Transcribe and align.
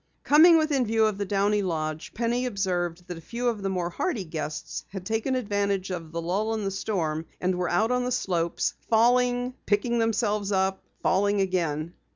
Coming 0.23 0.57
within 0.57 0.83
view 0.87 1.05
of 1.05 1.19
the 1.19 1.27
Downey 1.27 1.61
lodge, 1.61 2.11
Penny 2.15 2.47
observed 2.47 3.07
that 3.07 3.19
a 3.19 3.21
few 3.21 3.49
of 3.49 3.61
the 3.61 3.69
more 3.69 3.91
hardy 3.91 4.23
guests 4.23 4.83
had 4.89 5.05
taken 5.05 5.35
advantage 5.35 5.91
of 5.91 6.11
the 6.11 6.19
lull 6.19 6.55
in 6.55 6.63
the 6.63 6.71
storm, 6.71 7.27
and 7.39 7.53
were 7.53 7.69
out 7.69 7.91
on 7.91 8.03
the 8.03 8.11
slopes, 8.11 8.73
falling, 8.89 9.53
picking 9.67 9.99
themselves 9.99 10.51
up, 10.51 10.83
falling 11.03 11.39
again. 11.39 11.93